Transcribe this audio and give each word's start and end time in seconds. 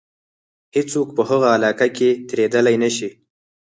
هیڅوک 0.75 1.07
په 1.17 1.21
هغه 1.29 1.47
علاقه 1.55 1.87
کې 1.97 2.09
تېرېدلای 2.29 2.75
نه 2.83 2.89
شي. 2.95 3.09